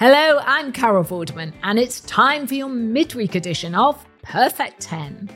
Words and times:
Hello, 0.00 0.40
I'm 0.46 0.70
Carol 0.70 1.02
Vorderman, 1.02 1.52
and 1.64 1.76
it's 1.76 2.02
time 2.02 2.46
for 2.46 2.54
your 2.54 2.68
midweek 2.68 3.34
edition 3.34 3.74
of 3.74 4.06
Perfect 4.22 4.80
10. 4.80 5.28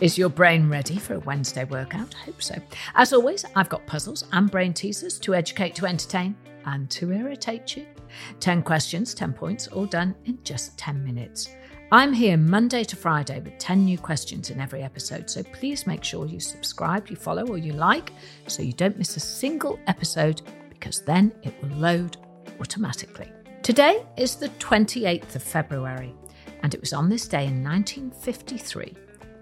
Is 0.00 0.16
your 0.16 0.30
brain 0.30 0.70
ready 0.70 0.96
for 0.96 1.16
a 1.16 1.18
Wednesday 1.18 1.64
workout? 1.64 2.14
I 2.14 2.24
hope 2.24 2.40
so. 2.40 2.54
As 2.94 3.12
always, 3.12 3.44
I've 3.54 3.68
got 3.68 3.86
puzzles 3.86 4.24
and 4.32 4.50
brain 4.50 4.72
teasers 4.72 5.18
to 5.18 5.34
educate, 5.34 5.74
to 5.74 5.84
entertain, 5.84 6.34
and 6.64 6.88
to 6.92 7.12
irritate 7.12 7.76
you. 7.76 7.86
10 8.40 8.62
questions, 8.62 9.12
10 9.12 9.34
points, 9.34 9.66
all 9.66 9.84
done 9.84 10.14
in 10.24 10.38
just 10.44 10.78
10 10.78 11.04
minutes. 11.04 11.50
I'm 11.92 12.14
here 12.14 12.38
Monday 12.38 12.84
to 12.84 12.96
Friday 12.96 13.40
with 13.40 13.58
10 13.58 13.84
new 13.84 13.98
questions 13.98 14.48
in 14.48 14.60
every 14.60 14.82
episode, 14.82 15.28
so 15.28 15.42
please 15.42 15.86
make 15.86 16.02
sure 16.02 16.24
you 16.24 16.40
subscribe, 16.40 17.08
you 17.08 17.16
follow, 17.16 17.46
or 17.48 17.58
you 17.58 17.74
like 17.74 18.12
so 18.46 18.62
you 18.62 18.72
don't 18.72 18.96
miss 18.96 19.14
a 19.18 19.20
single 19.20 19.78
episode 19.86 20.40
because 20.70 21.02
then 21.02 21.34
it 21.42 21.54
will 21.62 21.76
load 21.76 22.16
automatically. 22.58 23.30
Today 23.66 24.06
is 24.16 24.36
the 24.36 24.48
28th 24.60 25.34
of 25.34 25.42
February, 25.42 26.14
and 26.62 26.72
it 26.72 26.80
was 26.80 26.92
on 26.92 27.08
this 27.08 27.26
day 27.26 27.46
in 27.46 27.64
1953 27.64 28.94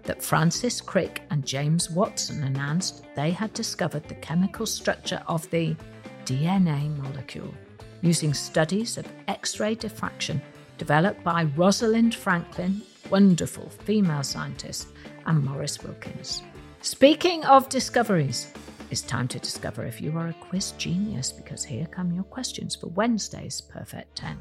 that 0.05 0.23
Francis 0.23 0.81
Crick 0.81 1.21
and 1.29 1.45
James 1.45 1.91
Watson 1.91 2.43
announced 2.43 3.05
they 3.15 3.33
had 3.33 3.53
discovered 3.53 4.09
the 4.09 4.15
chemical 4.15 4.65
structure 4.65 5.23
of 5.29 5.51
the 5.51 5.77
DNA 6.25 6.97
molecule 6.97 7.53
using 8.01 8.33
studies 8.33 8.97
of 8.97 9.07
X 9.29 9.61
ray 9.61 9.75
diffraction 9.75 10.41
developed 10.79 11.23
by 11.23 11.45
Rosalind 11.55 12.15
Franklin, 12.15 12.81
wonderful 13.11 13.69
female 13.69 14.23
scientist, 14.23 14.89
and 15.27 15.45
Maurice 15.45 15.83
Wilkins. 15.83 16.43
Speaking 16.81 17.45
of 17.45 17.69
discoveries, 17.69 18.55
it's 18.91 19.03
time 19.03 19.29
to 19.29 19.39
discover 19.39 19.85
if 19.85 20.01
you 20.01 20.17
are 20.17 20.29
a 20.29 20.35
quiz 20.35 20.73
genius 20.73 21.33
because 21.33 21.65
here 21.65 21.87
come 21.87 22.13
your 22.13 22.25
questions 22.25 22.77
for 22.77 22.89
Wednesday's 22.89 23.61
Perfect 23.61 24.17
10. 24.17 24.39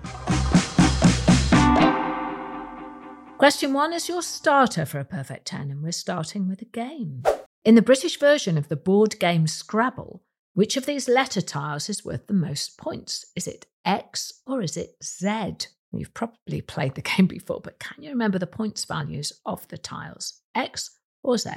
Question 3.38 3.73
one 3.73 3.94
is 3.94 4.08
your 4.08 4.22
starter 4.22 4.85
for 4.85 5.00
a 5.00 5.05
Perfect 5.05 5.45
10, 5.47 5.72
and 5.72 5.83
we're 5.83 5.91
starting 5.91 6.47
with 6.47 6.61
a 6.61 6.66
game. 6.66 7.23
In 7.66 7.75
the 7.75 7.81
British 7.81 8.19
version 8.19 8.58
of 8.58 8.67
the 8.69 8.75
board 8.75 9.19
game 9.19 9.47
Scrabble, 9.47 10.22
which 10.53 10.78
of 10.78 10.85
these 10.85 11.09
letter 11.09 11.41
tiles 11.41 11.89
is 11.89 12.05
worth 12.05 12.28
the 12.28 12.33
most 12.33 12.78
points? 12.78 13.25
Is 13.35 13.47
it 13.47 13.66
X 13.85 14.33
or 14.45 14.61
is 14.61 14.78
it 14.78 14.95
Z? 15.03 15.67
You've 15.91 16.13
probably 16.13 16.61
played 16.61 16.95
the 16.95 17.02
game 17.17 17.28
before, 17.28 17.61
but 17.61 17.80
can 17.80 18.03
you 18.03 18.09
remember 18.09 18.39
the 18.39 18.47
points 18.47 18.85
values 18.85 19.33
of 19.45 19.67
the 19.69 19.78
tiles? 19.78 20.41
X 20.55 20.91
or 21.23 21.38
Z? 21.38 21.50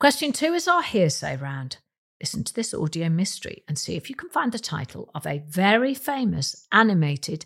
Question 0.00 0.32
two 0.32 0.52
is 0.54 0.66
our 0.66 0.82
hearsay 0.82 1.36
round. 1.36 1.78
Listen 2.24 2.42
to 2.44 2.54
this 2.54 2.72
audio 2.72 3.10
mystery 3.10 3.64
and 3.68 3.78
see 3.78 3.96
if 3.96 4.08
you 4.08 4.16
can 4.16 4.30
find 4.30 4.50
the 4.50 4.58
title 4.58 5.10
of 5.14 5.26
a 5.26 5.42
very 5.46 5.92
famous 5.92 6.66
animated 6.72 7.44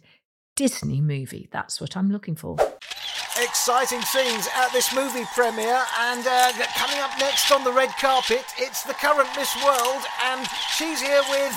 Disney 0.55 1.01
movie. 1.01 1.49
That's 1.51 1.81
what 1.81 1.97
I'm 1.97 2.13
looking 2.13 2.37
for. 2.37 2.57
Exciting 3.43 4.01
scenes 4.03 4.49
at 4.55 4.69
this 4.73 4.95
movie 4.95 5.25
premiere, 5.35 5.83
and 5.99 6.25
uh, 6.25 6.53
coming 6.77 7.01
up 7.01 7.11
next 7.19 7.51
on 7.51 7.65
the 7.65 7.73
red 7.73 7.91
carpet, 8.01 8.45
it's 8.57 8.85
the 8.85 8.95
current 8.95 9.29
Miss 9.35 9.53
World, 9.65 10.05
and 10.23 10.47
she's 10.71 11.03
here 11.03 11.23
with. 11.29 11.53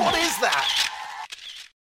What 0.00 0.16
is 0.16 0.38
that? 0.38 0.88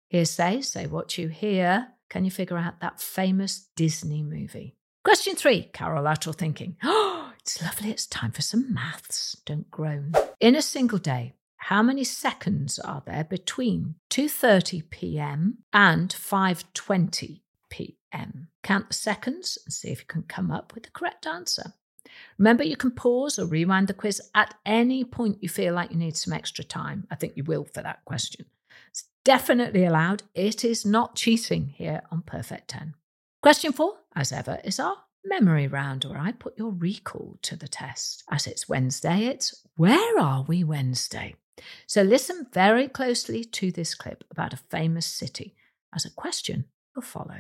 Hearsay, 0.09 0.62
say 0.62 0.87
what 0.87 1.19
you 1.19 1.26
hear. 1.26 1.88
Can 2.09 2.25
you 2.25 2.31
figure 2.31 2.59
out 2.59 2.78
that 2.78 3.00
famous 3.00 3.70
Disney 3.75 4.22
movie? 4.22 4.76
Question 5.03 5.34
three, 5.34 5.65
Carol 5.72 6.04
lateral 6.04 6.32
thinking. 6.32 6.76
It's 7.44 7.60
lovely. 7.60 7.91
It's 7.91 8.06
time 8.06 8.31
for 8.31 8.41
some 8.41 8.72
maths. 8.72 9.37
Don't 9.44 9.71
groan. 9.71 10.15
In 10.41 10.56
a 10.56 10.62
single 10.62 10.97
day, 10.97 11.34
how 11.56 11.82
many 11.82 12.03
seconds 12.03 12.78
are 12.78 13.03
there 13.05 13.25
between 13.25 13.97
2:30 14.09 14.88
p.m. 14.88 15.59
and 15.71 16.09
5:20 16.09 17.43
p.m.? 17.69 18.49
Count 18.62 18.88
the 18.88 18.94
seconds 18.94 19.59
and 19.62 19.75
see 19.75 19.88
if 19.88 20.00
you 20.00 20.06
can 20.06 20.22
come 20.22 20.50
up 20.50 20.75
with 20.75 20.84
the 20.84 20.91
correct 20.91 21.27
answer. 21.27 21.75
Remember, 22.38 22.65
you 22.65 22.78
can 22.78 22.93
pause 22.93 23.38
or 23.38 23.44
rewind 23.44 23.88
the 23.88 23.94
quiz 23.94 24.22
at 24.34 24.55
any 24.65 25.05
point 25.05 25.43
you 25.43 25.50
feel 25.50 25.75
like 25.75 25.91
you 25.91 25.99
need 25.99 26.16
some 26.16 26.32
extra 26.32 26.65
time. 26.65 27.06
I 27.11 27.15
think 27.15 27.34
you 27.37 27.44
will 27.44 27.65
for 27.65 27.82
that 27.82 28.06
question. 28.06 28.47
It's 28.88 29.05
definitely 29.22 29.84
allowed. 29.84 30.22
It 30.34 30.65
is 30.65 30.87
not 30.87 31.15
cheating 31.15 31.75
here 31.76 32.05
on 32.11 32.22
Perfect 32.22 32.69
10. 32.69 32.94
Question 33.43 33.72
four, 33.72 33.99
as 34.16 34.32
ever, 34.32 34.61
is 34.65 34.81
our 34.81 34.97
memory 35.25 35.67
round 35.67 36.05
where 36.05 36.19
I 36.19 36.33
put 36.33 36.59
your 36.59 36.71
recall 36.71 37.39
to 37.43 37.57
the 37.57 37.69
test. 37.69 38.25
As 38.31 38.47
it's 38.47 38.69
Wednesday, 38.69 39.27
it's 39.27 39.67
Where 39.77 40.19
Are 40.19 40.45
We 40.47 40.65
Wednesday? 40.65 41.35
So 41.87 42.03
listen 42.03 42.47
very 42.53 42.89
closely 42.89 43.45
to 43.45 43.71
this 43.71 43.95
clip 43.95 44.25
about 44.31 44.53
a 44.53 44.59
famous 44.71 45.07
city 45.07 45.55
as 45.95 46.05
a 46.05 46.11
question 46.11 46.67
will 46.95 47.03
follow. 47.03 47.39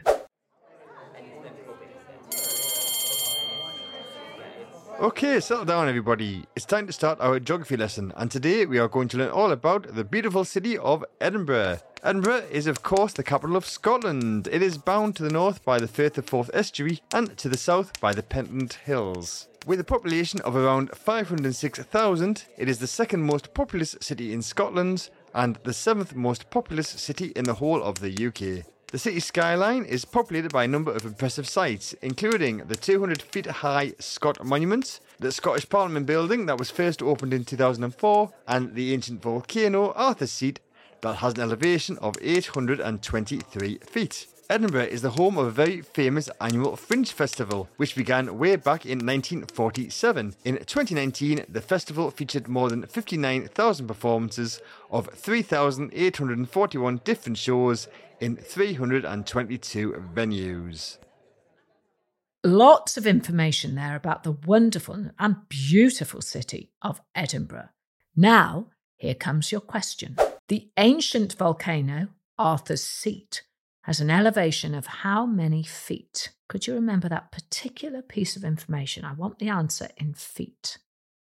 Okay, 5.00 5.40
settle 5.40 5.64
down, 5.64 5.88
everybody. 5.88 6.44
It's 6.54 6.64
time 6.64 6.86
to 6.86 6.92
start 6.92 7.20
our 7.20 7.40
geography 7.40 7.76
lesson, 7.76 8.12
and 8.16 8.30
today 8.30 8.64
we 8.64 8.78
are 8.78 8.88
going 8.88 9.08
to 9.08 9.18
learn 9.18 9.30
all 9.30 9.50
about 9.50 9.92
the 9.92 10.04
beautiful 10.04 10.44
city 10.44 10.78
of 10.78 11.04
Edinburgh. 11.20 11.78
Edinburgh 12.04 12.44
is, 12.50 12.66
of 12.66 12.82
course, 12.82 13.14
the 13.14 13.22
capital 13.22 13.56
of 13.56 13.64
Scotland. 13.64 14.46
It 14.52 14.60
is 14.60 14.76
bound 14.76 15.16
to 15.16 15.22
the 15.22 15.32
north 15.32 15.64
by 15.64 15.78
the 15.78 15.88
Firth 15.88 16.18
of 16.18 16.26
Forth 16.26 16.50
estuary 16.52 17.00
and 17.14 17.34
to 17.38 17.48
the 17.48 17.56
south 17.56 17.98
by 17.98 18.12
the 18.12 18.22
Pentland 18.22 18.74
Hills. 18.84 19.48
With 19.66 19.80
a 19.80 19.84
population 19.84 20.42
of 20.42 20.54
around 20.54 20.90
506,000, 20.90 22.44
it 22.58 22.68
is 22.68 22.78
the 22.78 22.86
second 22.86 23.22
most 23.22 23.54
populous 23.54 23.96
city 24.02 24.34
in 24.34 24.42
Scotland 24.42 25.08
and 25.32 25.56
the 25.64 25.72
seventh 25.72 26.14
most 26.14 26.50
populous 26.50 26.90
city 26.90 27.32
in 27.34 27.46
the 27.46 27.54
whole 27.54 27.82
of 27.82 28.00
the 28.00 28.26
UK. 28.26 28.66
The 28.94 28.98
city 28.98 29.18
skyline 29.18 29.84
is 29.86 30.04
populated 30.04 30.52
by 30.52 30.64
a 30.64 30.68
number 30.68 30.92
of 30.92 31.04
impressive 31.04 31.48
sites, 31.48 31.94
including 31.94 32.58
the 32.58 32.76
200 32.76 33.22
feet 33.22 33.46
high 33.46 33.94
Scott 33.98 34.44
Monument, 34.44 35.00
the 35.18 35.32
Scottish 35.32 35.68
Parliament 35.68 36.06
building 36.06 36.46
that 36.46 36.58
was 36.58 36.70
first 36.70 37.02
opened 37.02 37.34
in 37.34 37.44
2004, 37.44 38.30
and 38.46 38.74
the 38.74 38.92
ancient 38.92 39.20
volcano 39.20 39.92
Arthur's 39.94 40.30
Seat 40.30 40.60
that 41.04 41.16
has 41.16 41.34
an 41.34 41.40
elevation 41.40 41.98
of 41.98 42.16
823 42.20 43.78
feet. 43.86 44.26
Edinburgh 44.48 44.84
is 44.84 45.02
the 45.02 45.10
home 45.10 45.36
of 45.36 45.46
a 45.46 45.50
very 45.50 45.82
famous 45.82 46.30
annual 46.40 46.76
Fringe 46.76 47.12
Festival, 47.12 47.68
which 47.76 47.94
began 47.94 48.38
way 48.38 48.56
back 48.56 48.86
in 48.86 48.98
1947. 48.98 50.34
In 50.44 50.56
2019, 50.56 51.44
the 51.48 51.60
festival 51.60 52.10
featured 52.10 52.48
more 52.48 52.70
than 52.70 52.86
59,000 52.86 53.86
performances 53.86 54.60
of 54.90 55.08
3,841 55.14 57.00
different 57.04 57.38
shows 57.38 57.88
in 58.20 58.36
322 58.36 60.04
venues. 60.14 60.98
Lots 62.42 62.96
of 62.96 63.06
information 63.06 63.74
there 63.74 63.96
about 63.96 64.22
the 64.22 64.32
wonderful 64.32 65.10
and 65.18 65.36
beautiful 65.50 66.22
city 66.22 66.70
of 66.80 67.00
Edinburgh. 67.14 67.68
Now, 68.16 68.68
here 68.96 69.14
comes 69.14 69.52
your 69.52 69.60
question. 69.60 70.16
The 70.48 70.70
ancient 70.76 71.34
volcano, 71.34 72.08
Arthur's 72.38 72.84
Seat, 72.84 73.44
has 73.84 74.00
an 74.00 74.10
elevation 74.10 74.74
of 74.74 74.86
how 74.86 75.24
many 75.24 75.62
feet? 75.62 76.32
Could 76.48 76.66
you 76.66 76.74
remember 76.74 77.08
that 77.08 77.32
particular 77.32 78.02
piece 78.02 78.36
of 78.36 78.44
information? 78.44 79.06
I 79.06 79.14
want 79.14 79.38
the 79.38 79.48
answer 79.48 79.88
in 79.96 80.12
feet. 80.12 80.76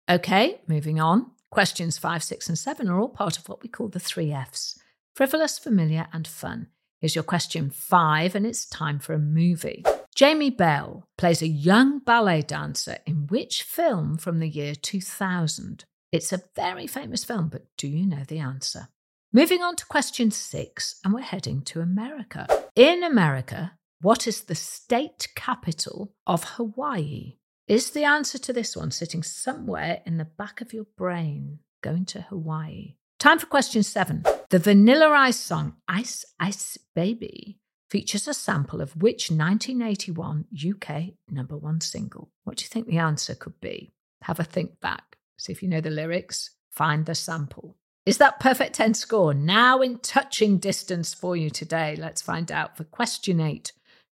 Okay, 0.10 0.62
moving 0.68 1.01
on. 1.01 1.31
Questions 1.51 1.98
five, 1.98 2.24
six, 2.24 2.48
and 2.48 2.57
seven 2.57 2.88
are 2.88 3.00
all 3.00 3.10
part 3.10 3.38
of 3.38 3.50
what 3.50 3.62
we 3.62 3.68
call 3.68 3.89
the 3.89 4.00
three 4.00 4.31
F's 4.31 4.80
frivolous, 5.16 5.60
familiar, 5.60 6.07
and 6.13 6.25
fun. 6.25 6.68
Here's 7.01 7.16
your 7.16 7.25
question 7.25 7.69
five, 7.69 8.36
and 8.36 8.45
it's 8.45 8.66
time 8.66 9.00
for 9.00 9.13
a 9.13 9.19
movie. 9.19 9.83
Jamie 10.16 10.50
Bell 10.50 11.07
plays 11.18 11.42
a 11.42 11.48
young 11.48 12.00
ballet 12.00 12.42
dancer 12.42 13.00
in 13.06 13.27
which 13.27 13.63
film 13.63 14.18
from 14.18 14.39
the 14.39 14.48
year 14.48 14.75
2000? 14.75 15.83
It's 16.13 16.31
a 16.31 16.44
very 16.56 16.88
famous 16.88 17.25
film, 17.25 17.50
but 17.50 17.66
do 17.77 17.88
you 17.88 18.06
know 18.06 18.24
the 18.25 18.39
answer? 18.39 18.88
Moving 19.31 19.62
on 19.62 19.76
to 19.76 19.86
question 19.86 20.31
six, 20.31 21.00
and 21.06 21.14
we're 21.14 21.22
heading 21.22 21.62
to 21.66 21.81
America. 21.81 22.48
In 22.76 23.04
America, 23.04 23.74
what 24.02 24.26
is 24.26 24.42
the 24.42 24.56
state 24.56 25.28
capital 25.36 26.12
of 26.26 26.56
Hawaii? 26.56 27.36
Is 27.68 27.92
the 27.92 28.06
answer 28.06 28.40
to 28.40 28.52
this 28.52 28.76
one 28.76 28.90
sitting 28.90 29.22
somewhere 29.22 30.02
in 30.04 30.18
the 30.18 30.26
back 30.26 30.62
of 30.62 30.74
your 30.74 30.88
brain? 30.98 31.60
Going 31.84 32.06
to 32.06 32.22
Hawaii. 32.22 32.96
Time 33.20 33.38
for 33.38 33.46
question 33.46 33.84
seven. 33.84 34.24
The 34.50 34.58
Vanilla 34.58 35.10
Ice 35.12 35.40
song 35.40 35.76
Ice 35.88 36.26
Ice 36.40 36.80
Baby 36.96 37.60
features 37.88 38.28
a 38.28 38.34
sample 38.34 38.81
of 38.81 38.96
which 38.96 39.30
1981 39.30 40.46
UK 40.56 41.14
number 41.30 41.56
one 41.56 41.81
single? 41.81 42.31
What 42.46 42.58
do 42.58 42.64
you 42.64 42.70
think 42.70 42.88
the 42.88 42.98
answer 42.98 43.36
could 43.36 43.62
be? 43.62 43.94
Have 44.24 44.40
a 44.40 44.44
think 44.44 44.80
back. 44.80 45.18
See 45.38 45.52
if 45.52 45.62
you 45.62 45.70
know 45.70 45.81
the 45.81 45.92
lyrics. 45.92 46.56
Find 46.72 47.06
the 47.06 47.14
sample. 47.14 47.78
Is 48.10 48.18
that 48.18 48.40
perfect 48.40 48.74
10 48.74 48.96
score 48.96 49.36
now 49.36 49.82
in 49.82 50.00
touching 50.00 50.58
distance 50.58 51.14
for 51.14 51.36
you 51.36 51.52
today? 51.52 51.96
Let's 51.96 52.24
find 52.24 52.52
out 52.52 52.76
for 52.76 52.84
question 52.84 53.40
eight. 53.40 53.72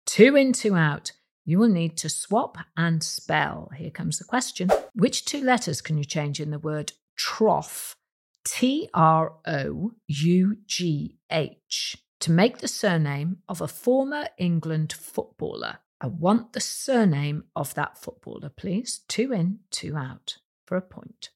Two 0.07 0.35
in, 0.35 0.51
two 0.51 0.73
out. 0.73 1.11
You 1.45 1.59
will 1.59 1.69
need 1.69 1.95
to 1.97 2.09
swap 2.09 2.57
and 2.75 3.03
spell. 3.03 3.69
Here 3.75 3.91
comes 3.91 4.17
the 4.17 4.23
question. 4.23 4.71
Which 4.95 5.25
two 5.25 5.43
letters 5.43 5.79
can 5.79 5.99
you 5.99 6.05
change 6.05 6.39
in 6.39 6.49
the 6.49 6.57
word 6.57 6.93
trough? 7.15 7.95
T 8.43 8.89
R 8.95 9.33
O 9.45 9.91
U 10.07 10.57
G 10.65 11.19
H 11.29 11.95
to 12.19 12.31
make 12.31 12.57
the 12.57 12.67
surname 12.67 13.43
of 13.47 13.61
a 13.61 13.67
former 13.67 14.25
England 14.39 14.91
footballer. 14.91 15.77
I 16.01 16.07
want 16.07 16.53
the 16.53 16.61
surname 16.61 17.43
of 17.55 17.75
that 17.75 17.99
footballer, 17.99 18.49
please. 18.49 19.01
Two 19.07 19.31
in, 19.31 19.59
two 19.69 19.95
out 19.95 20.37
for 20.65 20.77
a 20.77 20.81
point. 20.81 21.29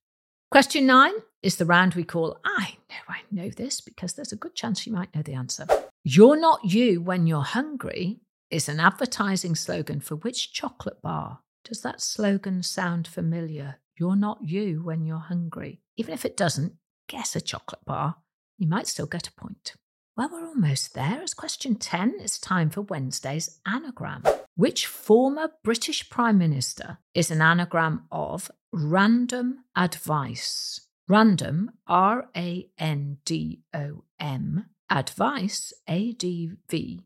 Question 0.49 0.87
nine 0.87 1.13
is 1.43 1.57
the 1.57 1.65
round 1.65 1.93
we 1.93 2.03
call 2.03 2.39
I 2.45 2.77
know 2.89 2.95
I 3.07 3.19
know 3.31 3.49
this 3.49 3.81
because 3.81 4.13
there's 4.13 4.31
a 4.31 4.37
good 4.37 4.55
chance 4.55 4.85
you 4.85 4.93
might 4.93 5.13
know 5.15 5.21
the 5.21 5.33
answer. 5.33 5.65
You're 6.03 6.39
not 6.39 6.59
you 6.63 7.01
when 7.01 7.27
you're 7.27 7.41
hungry 7.41 8.21
is 8.49 8.69
an 8.69 8.79
advertising 8.79 9.55
slogan 9.55 9.99
for 9.99 10.15
which 10.15 10.53
chocolate 10.53 11.01
bar? 11.01 11.39
Does 11.65 11.81
that 11.81 12.01
slogan 12.01 12.63
sound 12.63 13.07
familiar? 13.07 13.79
You're 13.99 14.15
not 14.15 14.39
you 14.41 14.83
when 14.83 15.05
you're 15.05 15.17
hungry. 15.17 15.81
Even 15.97 16.13
if 16.13 16.23
it 16.23 16.37
doesn't, 16.37 16.73
guess 17.09 17.35
a 17.35 17.41
chocolate 17.41 17.83
bar. 17.85 18.15
You 18.57 18.67
might 18.67 18.87
still 18.87 19.05
get 19.05 19.27
a 19.27 19.33
point. 19.33 19.73
Well, 20.15 20.29
we're 20.31 20.47
almost 20.47 20.93
there. 20.93 21.21
As 21.21 21.33
question 21.33 21.75
10, 21.75 22.15
it's 22.19 22.39
time 22.39 22.69
for 22.69 22.81
Wednesday's 22.81 23.59
anagram. 23.67 24.23
Which 24.55 24.87
former 24.87 25.51
British 25.63 26.09
Prime 26.09 26.37
Minister 26.37 26.99
is 27.13 27.29
an 27.29 27.41
anagram 27.41 28.05
of 28.11 28.49
random 28.71 29.65
advice? 29.75 30.86
Random, 31.07 31.71
R 31.87 32.29
A 32.35 32.67
N 32.77 33.17
D 33.23 33.61
O 33.73 34.03
M, 34.19 34.65
advice, 34.89 35.71
A 35.87 36.11
D 36.11 36.51
V 36.69 37.01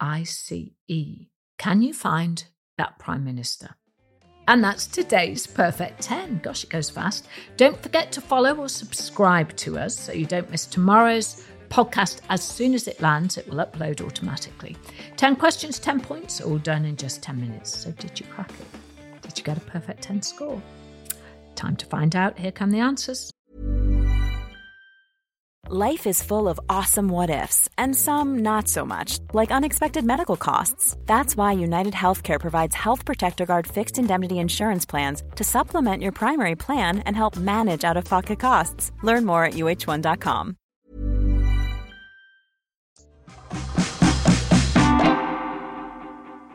I 0.00 0.24
C 0.24 0.74
E. 0.88 1.28
Can 1.56 1.80
you 1.80 1.94
find 1.94 2.44
that 2.78 2.98
Prime 2.98 3.24
Minister? 3.24 3.76
And 4.48 4.62
that's 4.62 4.86
today's 4.86 5.46
Perfect 5.46 6.02
10. 6.02 6.40
Gosh, 6.42 6.64
it 6.64 6.70
goes 6.70 6.90
fast. 6.90 7.28
Don't 7.56 7.80
forget 7.80 8.10
to 8.12 8.20
follow 8.20 8.56
or 8.56 8.68
subscribe 8.68 9.54
to 9.56 9.78
us 9.78 9.96
so 9.96 10.12
you 10.12 10.26
don't 10.26 10.50
miss 10.50 10.66
tomorrow's 10.66 11.44
podcast, 11.74 12.20
as 12.28 12.42
soon 12.42 12.74
as 12.74 12.86
it 12.86 13.00
lands, 13.00 13.36
it 13.36 13.48
will 13.48 13.64
upload 13.64 14.00
automatically. 14.00 14.76
10 15.16 15.36
questions, 15.36 15.78
10 15.78 16.00
points, 16.00 16.40
all 16.40 16.58
done 16.58 16.84
in 16.84 16.96
just 16.96 17.22
10 17.22 17.40
minutes. 17.40 17.76
So, 17.76 17.90
did 17.92 18.18
you 18.20 18.26
crack 18.26 18.50
it? 18.50 19.22
Did 19.22 19.38
you 19.38 19.44
get 19.44 19.56
a 19.56 19.60
perfect 19.60 20.02
10 20.02 20.22
score? 20.22 20.62
Time 21.54 21.76
to 21.76 21.86
find 21.86 22.14
out. 22.14 22.38
Here 22.38 22.52
come 22.52 22.70
the 22.70 22.80
answers. 22.80 23.32
Life 25.70 26.06
is 26.06 26.22
full 26.22 26.46
of 26.46 26.60
awesome 26.68 27.08
what 27.08 27.30
ifs, 27.30 27.70
and 27.78 27.96
some 27.96 28.40
not 28.40 28.68
so 28.68 28.84
much, 28.84 29.18
like 29.32 29.50
unexpected 29.50 30.04
medical 30.04 30.36
costs. 30.36 30.94
That's 31.06 31.38
why 31.38 31.52
United 31.52 31.94
Healthcare 31.94 32.38
provides 32.38 32.74
Health 32.74 33.06
Protector 33.06 33.46
Guard 33.46 33.66
fixed 33.66 33.98
indemnity 33.98 34.38
insurance 34.38 34.84
plans 34.84 35.22
to 35.36 35.42
supplement 35.42 36.02
your 36.02 36.12
primary 36.12 36.54
plan 36.54 36.98
and 37.06 37.16
help 37.16 37.38
manage 37.38 37.82
out 37.82 37.96
of 37.96 38.04
pocket 38.04 38.38
costs. 38.38 38.92
Learn 39.02 39.24
more 39.24 39.46
at 39.46 39.54
uh1.com. 39.54 40.56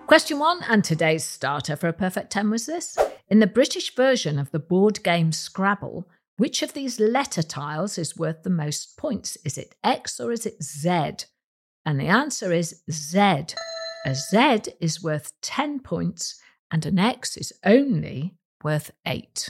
Question 0.05 0.37
one 0.37 0.61
and 0.69 0.83
today's 0.83 1.25
starter 1.25 1.75
for 1.75 1.87
a 1.87 1.93
perfect 1.93 2.31
10 2.31 2.51
was 2.51 2.67
this. 2.67 2.95
In 3.27 3.39
the 3.39 3.47
British 3.47 3.95
version 3.95 4.37
of 4.37 4.51
the 4.51 4.59
board 4.59 5.03
game 5.03 5.31
Scrabble, 5.31 6.07
which 6.39 6.61
of 6.63 6.71
these 6.71 7.01
letter 7.01 7.43
tiles 7.43 7.97
is 7.97 8.17
worth 8.17 8.43
the 8.43 8.49
most 8.49 8.97
points? 8.97 9.37
Is 9.43 9.57
it 9.57 9.75
X 9.83 10.21
or 10.21 10.31
is 10.31 10.45
it 10.45 10.63
Z? 10.63 11.25
And 11.85 11.99
the 11.99 12.07
answer 12.07 12.53
is 12.53 12.81
Z. 12.89 13.19
A 14.05 14.15
Z 14.15 14.71
is 14.79 15.03
worth 15.03 15.33
10 15.41 15.81
points 15.81 16.41
and 16.71 16.85
an 16.85 16.97
X 16.97 17.35
is 17.35 17.51
only 17.65 18.35
worth 18.63 18.91
8. 19.05 19.49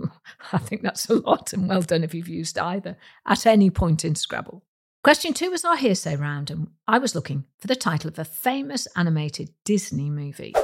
I 0.52 0.58
think 0.58 0.80
that's 0.80 1.10
a 1.10 1.14
lot 1.14 1.52
and 1.52 1.68
well 1.68 1.82
done 1.82 2.02
if 2.02 2.14
you've 2.14 2.26
used 2.26 2.58
either 2.58 2.96
at 3.26 3.44
any 3.44 3.68
point 3.68 4.02
in 4.02 4.14
Scrabble. 4.14 4.64
Question 5.02 5.34
two 5.34 5.50
was 5.50 5.66
our 5.66 5.76
hearsay 5.76 6.16
round, 6.16 6.50
and 6.50 6.68
I 6.88 6.96
was 6.96 7.14
looking 7.14 7.44
for 7.58 7.66
the 7.66 7.76
title 7.76 8.08
of 8.08 8.18
a 8.18 8.24
famous 8.24 8.88
animated 8.96 9.50
Disney 9.62 10.08
movie. 10.08 10.54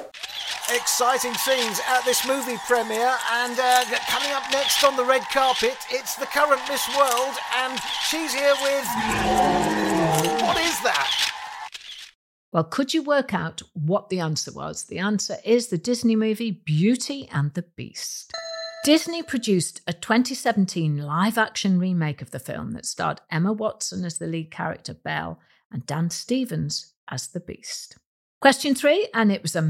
Exciting 0.72 1.34
scenes 1.34 1.80
at 1.88 2.04
this 2.04 2.24
movie 2.26 2.56
premiere, 2.66 3.12
and 3.32 3.58
uh, 3.58 3.84
coming 4.08 4.30
up 4.30 4.44
next 4.52 4.84
on 4.84 4.96
the 4.96 5.04
red 5.04 5.22
carpet, 5.32 5.76
it's 5.90 6.14
the 6.14 6.26
current 6.26 6.60
Miss 6.68 6.86
World, 6.96 7.34
and 7.56 7.78
she's 8.08 8.32
here 8.32 8.54
with. 8.62 8.84
What 10.42 10.60
is 10.60 10.80
that? 10.82 11.32
Well, 12.52 12.64
could 12.64 12.94
you 12.94 13.02
work 13.02 13.34
out 13.34 13.62
what 13.74 14.10
the 14.10 14.20
answer 14.20 14.52
was? 14.52 14.84
The 14.84 14.98
answer 14.98 15.38
is 15.44 15.68
the 15.68 15.78
Disney 15.78 16.14
movie 16.14 16.50
Beauty 16.52 17.28
and 17.32 17.52
the 17.54 17.62
Beast. 17.62 18.32
Disney 18.84 19.22
produced 19.22 19.80
a 19.88 19.92
2017 19.92 20.98
live 20.98 21.36
action 21.36 21.78
remake 21.78 22.22
of 22.22 22.30
the 22.30 22.38
film 22.38 22.72
that 22.72 22.86
starred 22.86 23.20
Emma 23.30 23.52
Watson 23.52 24.04
as 24.04 24.18
the 24.18 24.26
lead 24.26 24.50
character 24.50 24.94
Belle 24.94 25.40
and 25.72 25.84
Dan 25.84 26.10
Stevens 26.10 26.94
as 27.08 27.26
the 27.28 27.40
Beast. 27.40 27.98
Question 28.40 28.74
three, 28.74 29.08
and 29.12 29.30
it 29.30 29.42
was 29.42 29.54
a 29.54 29.60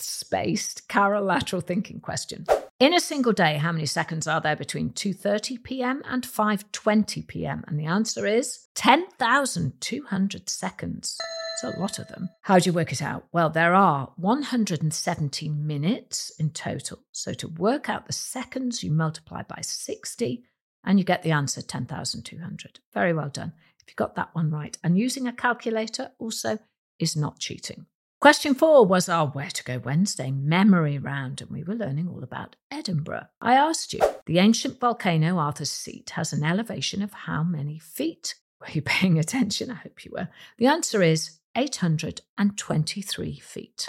maths 0.00 0.22
based 0.22 0.82
lateral 0.94 1.60
thinking 1.60 2.00
question. 2.00 2.46
In 2.78 2.94
a 2.94 3.00
single 3.00 3.32
day, 3.32 3.58
how 3.58 3.72
many 3.72 3.84
seconds 3.84 4.26
are 4.26 4.40
there 4.40 4.56
between 4.56 4.90
2:30 4.90 5.62
p.m. 5.62 6.02
and 6.06 6.22
5:20 6.22 7.26
p.m.? 7.26 7.62
And 7.66 7.78
the 7.78 7.84
answer 7.84 8.26
is 8.26 8.68
10,200 8.74 10.48
seconds. 10.48 11.18
It's 11.52 11.76
a 11.76 11.78
lot 11.78 11.98
of 11.98 12.08
them. 12.08 12.30
How 12.40 12.58
do 12.58 12.70
you 12.70 12.72
work 12.72 12.90
it 12.90 13.02
out? 13.02 13.24
Well, 13.32 13.50
there 13.50 13.74
are 13.74 14.12
170 14.16 15.48
minutes 15.50 16.32
in 16.38 16.50
total. 16.50 17.00
So 17.12 17.34
to 17.34 17.48
work 17.48 17.90
out 17.90 18.06
the 18.06 18.14
seconds, 18.14 18.82
you 18.82 18.90
multiply 18.90 19.42
by 19.42 19.60
60 19.60 20.42
and 20.84 20.98
you 20.98 21.04
get 21.04 21.22
the 21.22 21.32
answer 21.32 21.60
10,200. 21.60 22.80
Very 22.94 23.12
well 23.12 23.28
done. 23.28 23.52
If 23.78 23.90
you 23.90 23.94
got 23.94 24.14
that 24.14 24.34
one 24.34 24.50
right. 24.50 24.78
And 24.82 24.96
using 24.96 25.26
a 25.26 25.34
calculator 25.34 26.12
also 26.18 26.58
is 26.98 27.14
not 27.14 27.38
cheating. 27.38 27.84
Question 28.20 28.54
four 28.54 28.84
was 28.84 29.08
our 29.08 29.28
Where 29.28 29.48
to 29.48 29.64
Go 29.64 29.78
Wednesday 29.78 30.30
memory 30.30 30.98
round, 30.98 31.40
and 31.40 31.50
we 31.50 31.64
were 31.64 31.74
learning 31.74 32.06
all 32.06 32.22
about 32.22 32.54
Edinburgh. 32.70 33.28
I 33.40 33.54
asked 33.54 33.94
you, 33.94 34.00
the 34.26 34.38
ancient 34.38 34.78
volcano 34.78 35.38
Arthur's 35.38 35.70
Seat 35.70 36.10
has 36.10 36.34
an 36.34 36.44
elevation 36.44 37.00
of 37.00 37.14
how 37.14 37.42
many 37.42 37.78
feet? 37.78 38.34
Were 38.60 38.72
you 38.72 38.82
paying 38.84 39.18
attention? 39.18 39.70
I 39.70 39.76
hope 39.76 40.04
you 40.04 40.10
were. 40.14 40.28
The 40.58 40.66
answer 40.66 41.02
is 41.02 41.38
823 41.56 43.38
feet. 43.38 43.86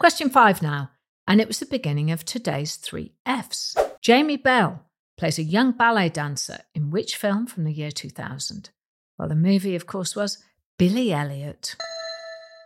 Question 0.00 0.28
five 0.28 0.60
now, 0.60 0.90
and 1.26 1.40
it 1.40 1.48
was 1.48 1.58
the 1.58 1.64
beginning 1.64 2.10
of 2.10 2.26
today's 2.26 2.76
three 2.76 3.14
F's. 3.24 3.74
Jamie 4.02 4.36
Bell 4.36 4.84
plays 5.16 5.38
a 5.38 5.42
young 5.42 5.72
ballet 5.72 6.10
dancer 6.10 6.58
in 6.74 6.90
which 6.90 7.16
film 7.16 7.46
from 7.46 7.64
the 7.64 7.72
year 7.72 7.90
2000? 7.90 8.68
Well, 9.18 9.28
the 9.28 9.34
movie, 9.34 9.74
of 9.74 9.86
course, 9.86 10.14
was 10.14 10.44
Billy 10.76 11.10
Elliot. 11.10 11.74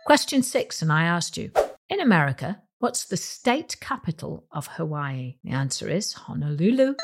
Question 0.05 0.41
six, 0.41 0.81
and 0.81 0.91
I 0.91 1.03
asked 1.03 1.37
you 1.37 1.51
In 1.87 1.99
America, 1.99 2.61
what's 2.79 3.05
the 3.05 3.17
state 3.17 3.77
capital 3.79 4.45
of 4.51 4.65
Hawaii? 4.65 5.35
The 5.43 5.51
answer 5.51 5.87
is 5.87 6.13
Honolulu, 6.13 6.95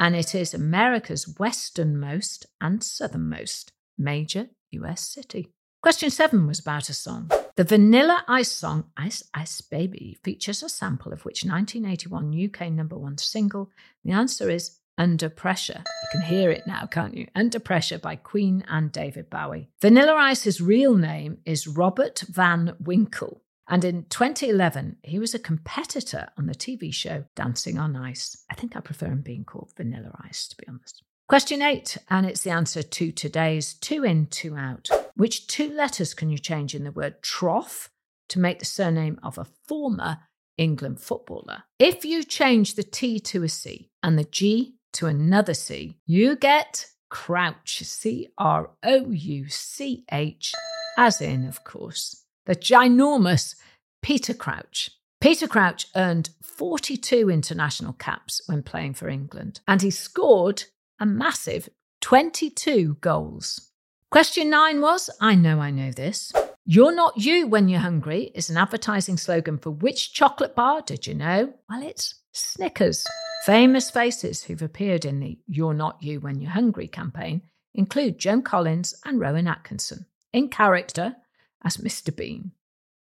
and 0.00 0.16
it 0.16 0.34
is 0.34 0.54
America's 0.54 1.36
westernmost 1.38 2.46
and 2.60 2.82
southernmost 2.82 3.72
major 3.98 4.48
US 4.70 5.06
city. 5.06 5.50
Question 5.82 6.08
seven 6.08 6.46
was 6.46 6.60
about 6.60 6.88
a 6.88 6.94
song. 6.94 7.30
The 7.56 7.64
Vanilla 7.64 8.24
Ice 8.26 8.50
song, 8.50 8.84
Ice 8.96 9.22
Ice 9.34 9.60
Baby, 9.60 10.16
features 10.24 10.62
a 10.62 10.70
sample 10.70 11.12
of 11.12 11.26
which 11.26 11.44
1981 11.44 12.46
UK 12.46 12.72
number 12.72 12.96
one 12.96 13.18
single? 13.18 13.70
The 14.02 14.12
answer 14.12 14.48
is 14.48 14.78
under 14.96 15.28
Pressure. 15.28 15.84
Can 16.10 16.22
hear 16.22 16.50
it 16.50 16.66
now, 16.66 16.86
can't 16.86 17.16
you? 17.16 17.28
Under 17.36 17.60
Pressure 17.60 17.98
by 17.98 18.16
Queen 18.16 18.64
and 18.66 18.90
David 18.90 19.30
Bowie. 19.30 19.68
Vanilla 19.80 20.14
Ice's 20.14 20.60
real 20.60 20.96
name 20.96 21.38
is 21.44 21.68
Robert 21.68 22.24
Van 22.28 22.74
Winkle. 22.80 23.42
And 23.68 23.84
in 23.84 24.06
2011, 24.08 24.96
he 25.04 25.20
was 25.20 25.34
a 25.34 25.38
competitor 25.38 26.26
on 26.36 26.46
the 26.46 26.54
TV 26.54 26.92
show 26.92 27.26
Dancing 27.36 27.78
on 27.78 27.94
Ice. 27.94 28.44
I 28.50 28.54
think 28.54 28.74
I 28.74 28.80
prefer 28.80 29.06
him 29.06 29.20
being 29.20 29.44
called 29.44 29.70
Vanilla 29.76 30.10
Ice, 30.24 30.48
to 30.48 30.56
be 30.56 30.66
honest. 30.66 31.04
Question 31.28 31.62
eight, 31.62 31.96
and 32.08 32.26
it's 32.26 32.42
the 32.42 32.50
answer 32.50 32.82
to 32.82 33.12
today's 33.12 33.74
two 33.74 34.02
in, 34.02 34.26
two 34.26 34.56
out. 34.56 34.88
Which 35.14 35.46
two 35.46 35.72
letters 35.72 36.12
can 36.12 36.28
you 36.28 36.38
change 36.38 36.74
in 36.74 36.82
the 36.82 36.90
word 36.90 37.22
trough 37.22 37.88
to 38.30 38.40
make 38.40 38.58
the 38.58 38.64
surname 38.64 39.20
of 39.22 39.38
a 39.38 39.46
former 39.68 40.18
England 40.58 41.00
footballer. 41.00 41.62
If 41.78 42.04
you 42.04 42.24
change 42.24 42.74
the 42.74 42.82
T 42.82 43.20
to 43.20 43.44
a 43.44 43.48
C 43.48 43.90
and 44.02 44.18
the 44.18 44.24
G 44.24 44.74
to 44.94 45.06
another 45.06 45.54
C, 45.54 45.96
you 46.06 46.36
get 46.36 46.86
Crouch, 47.08 47.82
C 47.84 48.28
R 48.38 48.70
O 48.82 49.10
U 49.10 49.48
C 49.48 50.04
H, 50.10 50.54
as 50.96 51.20
in, 51.20 51.46
of 51.46 51.64
course, 51.64 52.24
the 52.46 52.56
ginormous 52.56 53.56
Peter 54.02 54.34
Crouch. 54.34 54.90
Peter 55.20 55.46
Crouch 55.46 55.86
earned 55.96 56.30
42 56.42 57.28
international 57.28 57.92
caps 57.94 58.40
when 58.46 58.62
playing 58.62 58.94
for 58.94 59.08
England, 59.08 59.60
and 59.68 59.82
he 59.82 59.90
scored 59.90 60.64
a 60.98 61.06
massive 61.06 61.68
22 62.00 62.96
goals. 63.00 63.70
Question 64.10 64.50
nine 64.50 64.80
was 64.80 65.10
I 65.20 65.34
know 65.34 65.60
I 65.60 65.70
know 65.70 65.92
this. 65.92 66.32
You're 66.64 66.94
not 66.94 67.16
you 67.16 67.46
when 67.46 67.68
you're 67.68 67.80
hungry 67.80 68.30
is 68.34 68.50
an 68.50 68.56
advertising 68.56 69.16
slogan 69.16 69.58
for 69.58 69.70
which 69.70 70.12
chocolate 70.12 70.54
bar? 70.54 70.82
Did 70.82 71.06
you 71.06 71.14
know? 71.14 71.54
Well, 71.68 71.82
it's 71.82 72.14
Snickers. 72.32 73.06
Famous 73.44 73.90
faces 73.90 74.42
who've 74.42 74.62
appeared 74.62 75.04
in 75.04 75.20
the 75.20 75.38
You're 75.46 75.74
Not 75.74 76.02
You 76.02 76.20
When 76.20 76.40
You're 76.40 76.50
Hungry 76.50 76.88
campaign 76.88 77.42
include 77.74 78.18
Joan 78.18 78.42
Collins 78.42 78.94
and 79.04 79.18
Rowan 79.18 79.48
Atkinson, 79.48 80.06
in 80.32 80.48
character 80.48 81.16
as 81.64 81.78
Mr. 81.78 82.14
Bean. 82.14 82.52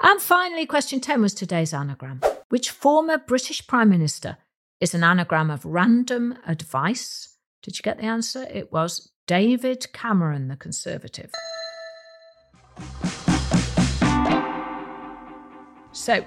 And 0.03 0.21
finally, 0.21 0.67
question 0.67 1.01
10 1.01 1.23
was 1.23 1.35
today's 1.35 1.73
anagram. 1.73 2.21
Which 2.49 2.71
former 2.71 3.19
British 3.19 3.67
Prime 3.67 3.89
Minister 3.91 4.39
is 4.81 4.95
an 4.95 5.05
anagram 5.05 5.51
of 5.51 5.65
random 5.65 6.37
advice? 6.47 7.37
Did 7.63 7.79
you 7.79 7.83
get 7.83 7.99
the 7.99 8.05
answer? 8.05 8.47
It 8.53 8.73
was 8.73 9.13
David 9.27 9.93
Cameron, 9.93 10.49
the 10.49 10.57
Conservative. 10.57 11.31
So, 15.93 16.25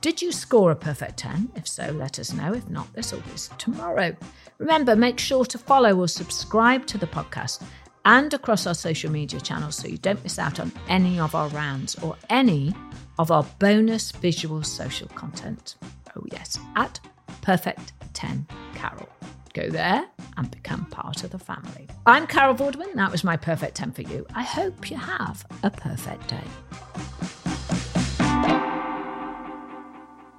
did 0.00 0.22
you 0.22 0.30
score 0.30 0.70
a 0.70 0.76
perfect 0.76 1.18
10? 1.18 1.52
If 1.56 1.66
so, 1.66 1.90
let 1.90 2.18
us 2.18 2.32
know. 2.32 2.52
If 2.54 2.68
not, 2.70 2.92
there's 2.92 3.12
always 3.12 3.50
tomorrow. 3.58 4.16
Remember, 4.58 4.94
make 4.94 5.18
sure 5.18 5.44
to 5.46 5.58
follow 5.58 5.98
or 5.98 6.08
subscribe 6.08 6.86
to 6.86 6.98
the 6.98 7.06
podcast 7.06 7.62
and 8.04 8.32
across 8.32 8.66
our 8.66 8.74
social 8.74 9.10
media 9.10 9.40
channels 9.40 9.76
so 9.76 9.88
you 9.88 9.98
don't 9.98 10.22
miss 10.22 10.38
out 10.38 10.60
on 10.60 10.72
any 10.88 11.18
of 11.18 11.34
our 11.34 11.48
rounds 11.48 11.96
or 11.96 12.16
any 12.30 12.72
of 13.18 13.30
our 13.30 13.44
bonus 13.58 14.12
visual 14.12 14.62
social 14.62 15.08
content. 15.08 15.76
Oh, 16.16 16.24
yes, 16.30 16.58
at 16.76 17.00
Perfect 17.42 17.92
10 18.14 18.46
Carol. 18.74 19.08
Go 19.52 19.68
there 19.68 20.06
and 20.36 20.50
become 20.50 20.84
part 20.86 21.24
of 21.24 21.30
the 21.30 21.38
family. 21.38 21.88
I'm 22.06 22.26
Carol 22.26 22.54
Vorderman. 22.54 22.94
That 22.94 23.10
was 23.10 23.24
my 23.24 23.36
perfect 23.36 23.74
10 23.76 23.92
for 23.92 24.02
you. 24.02 24.26
I 24.34 24.42
hope 24.42 24.90
you 24.90 24.96
have 24.96 25.44
a 25.62 25.70
perfect 25.70 26.28
day. 26.28 26.44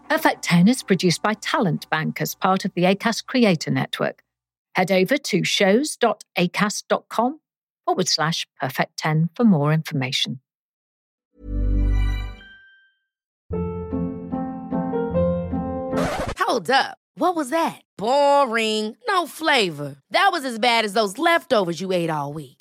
Perfect 0.10 0.42
10 0.42 0.68
is 0.68 0.82
produced 0.82 1.22
by 1.22 1.36
Talent 1.36 1.88
Bank 1.92 2.20
as 2.20 2.34
part 2.34 2.66
of 2.66 2.74
the 2.74 2.84
ACAST 2.84 3.28
Creator 3.28 3.70
Network. 3.70 4.24
Head 4.74 4.92
over 4.92 5.18
to 5.18 5.44
shows.acast.com 5.44 7.40
forward 7.86 8.08
slash 8.08 8.48
perfect 8.60 8.98
10 8.98 9.30
for 9.36 9.44
more 9.44 9.72
information. 9.72 10.40
Hold 16.40 16.72
up. 16.72 16.98
What 17.14 17.36
was 17.36 17.52
that? 17.52 17.82
Boring. 17.96 18.98
No 19.08 19.28
flavor. 19.28 19.98
That 20.10 20.30
was 20.32 20.44
as 20.44 20.58
bad 20.58 20.86
as 20.86 20.94
those 20.94 21.20
leftovers 21.20 21.82
you 21.82 21.92
ate 21.92 22.10
all 22.10 22.34
week. 22.34 22.59